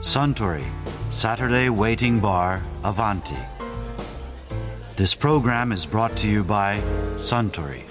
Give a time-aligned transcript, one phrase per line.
[0.00, 0.64] Suntory
[1.10, 3.36] Saturday Waiting Bar Avanti.
[4.96, 6.80] This program is brought to you by
[7.16, 7.82] Suntory.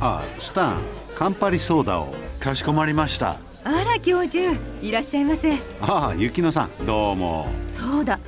[0.00, 0.82] あスタン
[1.16, 3.38] カンパリソーダをかしこまりました。
[3.64, 8.18] あら教授いらっしゃいませああ雪乃さんどうもそうだ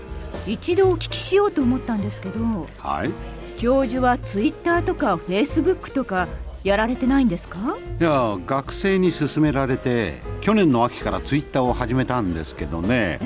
[0.47, 3.11] 一度お聞きしようと思ったんですけどはい
[3.57, 6.29] 教授はツイッターとかフェイスブックとか
[6.65, 7.77] やられてないんですか？
[8.01, 13.21] いや学生に勧められて去年の秋からツイッターを始めたんですけどね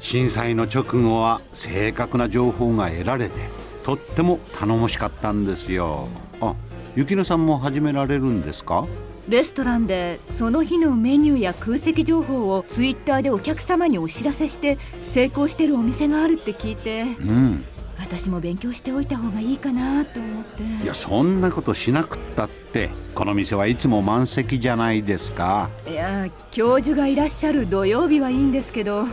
[0.00, 3.48] 震災の直後は正確な情報が得られて
[3.84, 6.08] とっても頼もしかったんですよ。
[6.40, 6.54] あ
[6.96, 8.86] 雪乃さんも始められるんですか？
[9.28, 17.02] レストランでその日のメニューや空席情報をツイッターでお客様にお知らせして成功してるお店があるって聞いて。
[17.02, 17.64] うん
[18.04, 20.62] 私も勉強しておいた方がいいかなと思って。
[20.84, 25.70] いやそんなことしなくったってこの店はいつも満席じゃないですか。
[25.88, 29.06] いや教授がいらっしゃる土曜日はいいんですけどウ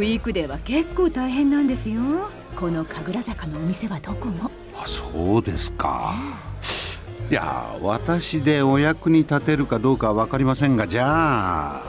[0.00, 2.02] ィークデーは結構大変なんですよ。
[2.54, 4.50] この神楽坂のお店はどこも。
[4.76, 6.14] あそうですか。
[7.30, 11.84] いや私でお役に立てるかどうかは分かりませんがじゃあ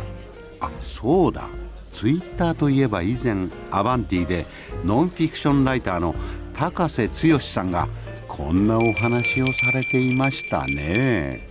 [0.59, 1.47] あそうだ
[1.92, 4.45] ツイッターといえば以前アバンティで
[4.86, 6.16] ノンフィクションライターの
[6.54, 7.88] 高瀬剛さんが
[8.28, 11.50] こんなお話をされていましたね。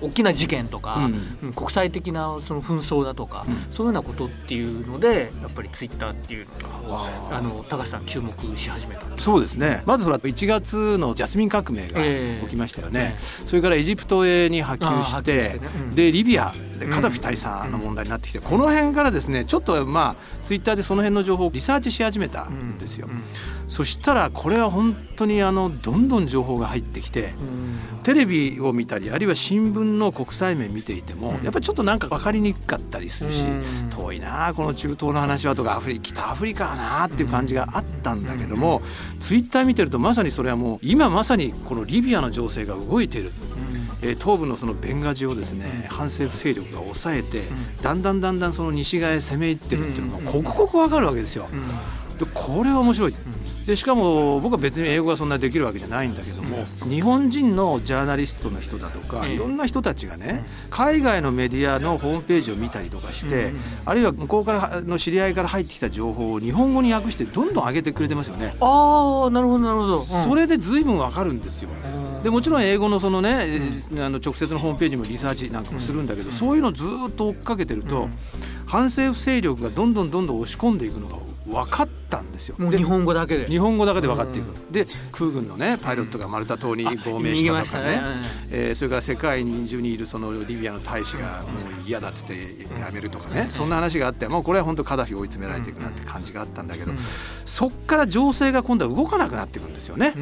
[0.00, 1.08] 大きな事件とか、
[1.42, 1.52] うん。
[1.52, 9.02] 国際的なその紛争だとか、そういうようなことっていうのでやっぱりツイッターっていうのがあの高橋さん注目し始めた。
[9.18, 9.82] そうですね。
[9.86, 12.44] まずほら1月のジャスミン革命がええ。
[12.44, 15.60] 起きましたよね、えそれからエジプトへに波及してね。
[15.74, 15.94] うん。
[15.94, 23.08] でリビアでカダフィ大佐の問題になってきて、この辺からですねちょっとまあツイッターでその辺の情報をリサーチし始めたんですよ、
[23.68, 27.30] そしたらこれは本当にあのどんどん情報が入ってきて、
[28.02, 33.90] テレビを見たりあるいは新聞の国際面見ていても、やっぱりちょっとなんか分かりにくかったりするし、うん。
[33.90, 38.82] 遠いなあこの中東の話はとかアフリ北アフリカはなあっていう感じがあったんだけども、
[39.20, 43.32] ツイッター見てるとまさにそれはもう今まさにこのリビアの情勢が動いている。
[44.02, 47.42] えー東部のそのベンガジをですね反政府勢力が抑えて
[47.82, 51.46] だんだんだんだんその西側へ攻め入ってるっていうのが刻々わかるわけですよ。
[52.18, 53.14] でこれは面白い。
[53.66, 63.52] でしかも僕は別に英語がそんなにできるわけじゃないんだけども、日本人のジャーナリストの人だとか、いろんな人たちがね海外のメディアのホームページを見たりとかして、
[63.86, 68.54] あるいは向こうからの知り合いから入ってきた情報を日本語に訳してどんどん上げてくれてますよね。
[68.60, 71.70] ああなるほどなるほど、それで随分わかるんですよ。
[72.24, 78.08] でもちろん英語のそのね、えーあの直接のホームページもリサーチなんかもするんだけど、そういうのをずっと追っかけてると、
[78.66, 81.16] 反政府勢力がどんどんどんどん押し込んでいくのが
[81.46, 82.56] 分かったんですよ。
[82.58, 83.46] 日本語だけで。
[83.46, 88.02] 日本語だけで分かっていく、で空軍のねパイロットがマルタ島に亡命したとかね,、
[88.50, 91.48] えーそれから世界に中にいるそのリビアの大使がも
[91.84, 92.34] う嫌だっつって
[92.80, 96.92] やめるとかね、そんな話があってもうこれは本当カダフィ追い詰められていくなって感じがあったんだけど、
[97.44, 100.12] そっから情勢が今度は動かなくなっていくんですよね。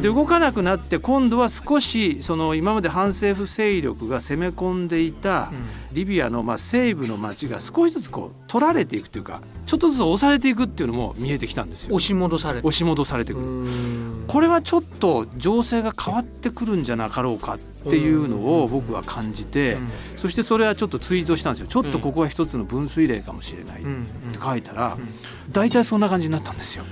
[0.00, 5.52] で動かなくなって今度は少しその今まで反政府勢力が攻め込んでいた
[5.92, 11.94] リビアのまあ西部の町が少しずつこう取られていくというかちょっとずつ押されていくっていうのも見えてきたんですよ。
[11.94, 13.46] 押し戻される押し戻されてくる。
[14.28, 17.58] これはちょっと情勢が変わってくるんじゃなかろうかっ
[17.90, 19.76] ていうのを僕は感じて、
[20.16, 24.96] そしてそれはちょっとツイートしたんですよちょっとここは一つの分水嶺かもしれないって書いたら、
[25.50, 26.84] 大体そんな感じになったんですよ。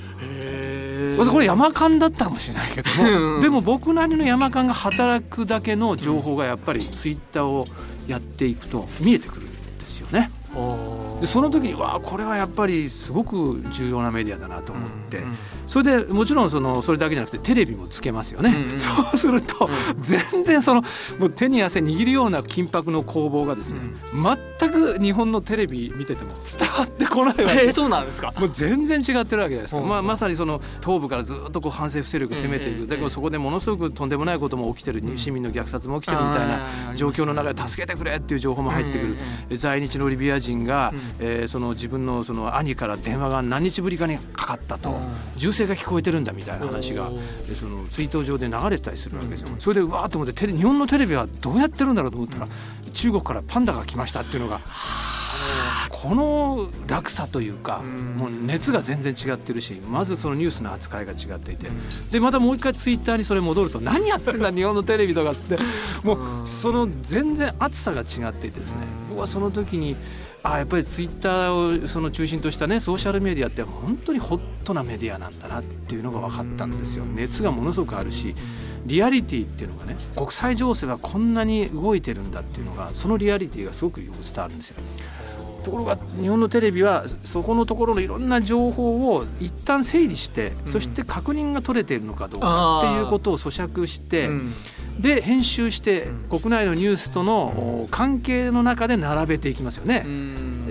[1.16, 2.90] これ山間だったかもしれないけど
[3.36, 7.66] も、でも僕なりの山間が働くだけの情報がやっぱりツイッターを
[8.06, 10.30] やっていくと見えてくるんですよね。
[11.20, 15.22] でその時にわあこれはやっぱりすごく重要なメディアだなと思って、
[15.66, 19.68] それでもちろんそのそれだけじゃなくてテレビもつけますよね、そうすると、
[20.00, 20.82] 全然その
[21.18, 23.80] もう手に汗握るような緊迫の攻防がですね、
[24.12, 24.22] 全
[24.68, 27.66] く日本のテレビ見てても伝わってこないわけ。
[27.66, 28.32] えー、そうなんですか？
[28.36, 29.88] もう全然違ってるわけですか、うん。
[29.88, 39.16] まあ、まさにその東部からずっとこう反政府勢力を攻めていく、ええだけどそこでものすごくとんでもないことも起きてる、市民の虐殺も起きてるみたいな状況の中で助けてくれっていう情報も入ってく
[39.48, 45.00] る、在日のリビア人が、えーその自分のその兄から電話が何日ぶりかにかかったと、
[45.36, 47.10] 銃声が聞こえてるんだみたいな話が、
[47.50, 49.48] えそのツイート上で流れてたりするわけですよ。
[49.58, 52.48] それでうわーっと思ってテレ日本のテレビはどうやってるんだろうと思ったら、
[52.92, 54.60] 中国からパンダが来ましたっていうのが。
[55.88, 57.78] この落差というか、
[58.16, 61.68] もう熱が全然違ってるしまずそのニュースの扱いが違っていて、
[62.10, 65.58] でまたもう一回ツイッターにそれ戻ると何やってんだ日本のテレビとかって。
[66.02, 68.78] もうその全然熱さが違っていてですね。
[69.08, 69.96] 僕はその時に
[70.42, 77.04] あやっぱりツイッターをその中心としたねソーシャルメディアって本当にホットなメディアなんだなっていうのが分かったんですよ。
[77.04, 78.34] 熱がものすごくあるし
[78.86, 84.76] リアリティっていうのがね国際情勢はこんなに動いてるんだっていうのがそのリアリティがすごくよく伝わるんですよ。
[85.60, 94.54] ところが日本のテレビはそこのところのいろんな情報を一旦整理して、うん、そして確認が取れているのかどうかっていうことを咀嚼して、うん、
[95.00, 100.04] で編集して国内のニュースとの関係の中で並べていきますよね。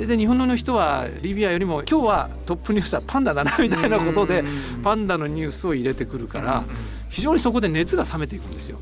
[0.06, 4.44] で日本の人はリビアよりも今日はトップニュースはパンダだなみたいなことで
[4.84, 6.64] パンダのニュースを入れてくるから
[7.10, 8.80] 非常にそこで熱が冷めていくんですよ。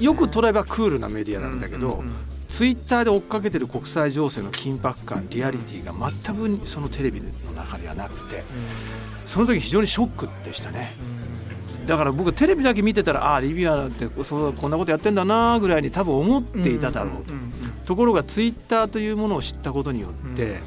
[0.00, 2.02] よく捉えばクールなメディアなんだけど、
[2.48, 8.42] ツイッターで追っかけてる国際情勢の緊迫感リアリティが全くそのテレビの中ではなくて
[9.28, 10.92] その時非常にショックでしたね。
[11.86, 17.34] だから僕テレビだけ見てたらああリビアなんてそうこんなことやってんだなぐらいに多分思っていただろうと。
[17.86, 20.60] ところがツイッターというものを知ったことによって、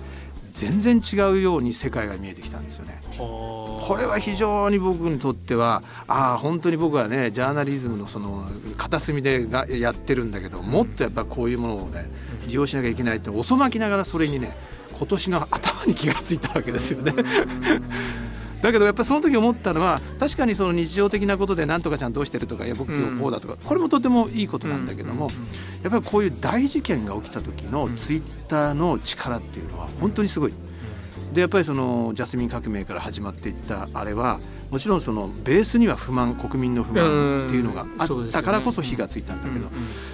[0.52, 3.02] 全然違うように世界が見えてきたんですよね。
[3.18, 8.46] これは非常に僕にとってはああ本当に僕はねジャーナリズムのその
[8.78, 12.10] 片隅でがやってるんだけどもっとやっぱこういうものをね
[12.48, 14.56] 利用しなきゃいけないって遅まきながらそれにね
[14.98, 17.14] 今年の頭に気が付いたわけですよね。
[18.66, 25.30] だけどやっぱりその時思ったのは確かにその日常的なことで何とかちゃんどうしてるとかいや僕今日こうだとか、これもとてもいいことなんだけども、
[25.84, 30.54] やっぱりこういう大事件が起きた時のツイッターの力っていうのは本当にすごい。
[31.36, 34.40] でやっぱりそのジャスミン革命から始まっていったあれは
[34.72, 39.68] もちろんそのベースには不満国民の不満っていうのがあったからこそ火がついたんだけど、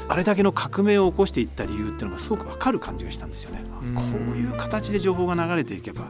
[0.08, 3.64] あれだけの革命を起こしていった理由っていうのがすごく分かる感じがしたんですよね。
[3.94, 6.08] こういう形で情報が流れていけば、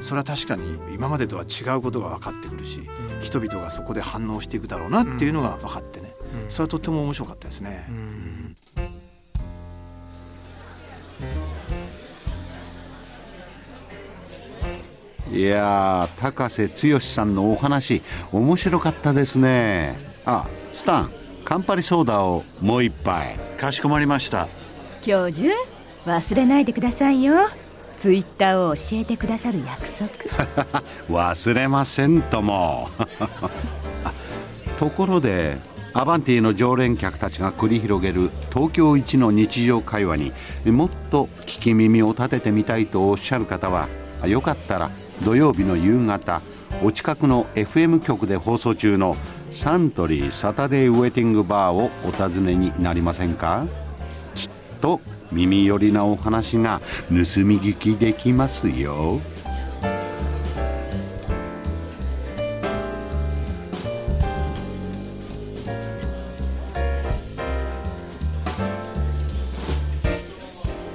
[0.00, 0.64] それは確かに
[0.94, 2.80] 今までとは違うことが分かってくるし、
[3.20, 6.14] 人々がそこで反応していくだろうなっていうのが分かってね、
[6.48, 7.86] それはとっても面白かったですね。
[15.32, 18.02] いや高瀬剛さんのお話
[18.32, 19.96] 面白かったですね。
[20.24, 21.10] あスタン
[21.44, 23.38] カンパリソーダをもう一杯。
[23.56, 24.48] かしこまりました。
[25.02, 25.48] 教授
[26.04, 27.34] 忘れないでくださいよ。
[27.96, 30.10] ツイッターを教えてくださる約束。
[31.08, 32.90] 忘れませんとも。
[34.78, 35.58] ところで
[35.92, 40.32] アバンティの常連客たちが繰り広げる東京一の日常会話に
[40.66, 43.88] もっと聞き耳を立ててみたいとおっしゃる方は
[44.26, 44.90] よかったら
[45.24, 46.40] 土曜日の夕方
[46.82, 49.16] お近くの FM 局で放送中の
[49.50, 53.66] サントリーサタデーウェイティングバーをお尋ねになりませんか？
[54.34, 55.00] きっと
[55.32, 59.20] 耳寄りなお話が盗み聞きできますよ。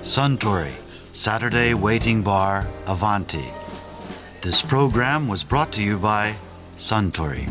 [0.03, 0.73] Suntory
[1.13, 3.60] Saturday Waiting Bar Avanti
[4.41, 6.33] This program was brought to you by
[6.75, 7.47] Suntory.